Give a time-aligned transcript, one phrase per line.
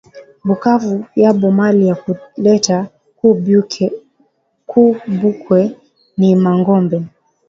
[0.47, 2.77] Bukavu yabo mali ya kuleta
[4.69, 4.83] ku
[5.21, 5.61] bukwe
[6.19, 6.97] ni mangombe